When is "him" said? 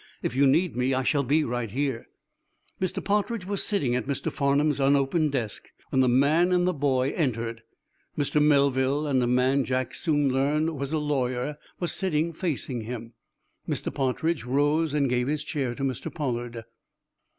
12.81-13.13